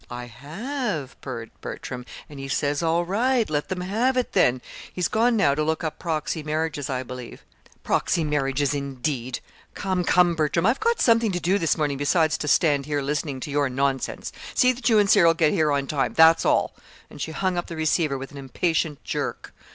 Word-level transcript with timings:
"I 0.09 0.25
have," 0.25 1.15
purred 1.21 1.51
Bertram, 1.61 2.07
"and 2.27 2.39
he 2.39 2.47
says 2.47 2.81
all 2.81 3.05
right, 3.05 3.47
let 3.47 3.69
them 3.69 3.81
have 3.81 4.17
it, 4.17 4.31
then. 4.31 4.59
He's 4.91 5.07
gone 5.07 5.37
now 5.37 5.53
to 5.53 5.61
look 5.61 5.83
up 5.83 5.99
proxy 5.99 6.41
marriages, 6.41 6.89
I 6.89 7.03
believe." 7.03 7.45
"Proxy 7.83 8.23
marriages, 8.23 8.73
indeed! 8.73 9.41
Come, 9.75 10.03
come, 10.03 10.33
Bertram, 10.33 10.65
I've 10.65 10.79
got 10.79 10.99
something 10.99 11.31
to 11.33 11.39
do 11.39 11.59
this 11.59 11.77
morning 11.77 11.97
besides 11.97 12.35
to 12.39 12.47
stand 12.47 12.87
here 12.87 13.03
listening 13.03 13.39
to 13.41 13.51
your 13.51 13.69
nonsense. 13.69 14.31
See 14.55 14.71
that 14.71 14.89
you 14.89 14.97
and 14.97 15.07
Cyril 15.07 15.35
get 15.35 15.51
here 15.53 15.71
on 15.71 15.85
time 15.85 16.15
that's 16.15 16.45
all!" 16.47 16.73
And 17.11 17.21
she 17.21 17.31
hung 17.31 17.55
up 17.55 17.67
the 17.67 17.75
receiver 17.75 18.17
with 18.17 18.31
an 18.31 18.37
impatient 18.39 19.03
jerk. 19.03 19.53